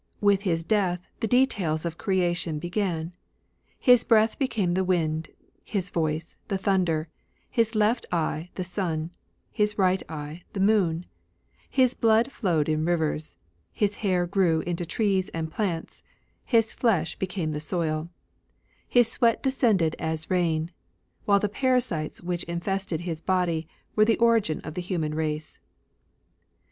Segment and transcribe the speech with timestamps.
[0.19, 3.13] With his death the details of creation began.
[3.77, 5.29] His breath became the wind;
[5.63, 7.07] his voice, the thunder;
[7.51, 9.11] his left eye, the sun;
[9.51, 11.05] his right eye, the moon;
[11.69, 13.35] his blood flowed in rivers;
[13.71, 16.01] his hair grew into trees and plants;
[16.45, 18.09] his flesh became the soil;
[18.87, 20.71] his sweat descended as rain;
[21.25, 25.59] while the parasites which infested his body were the origin of the human race.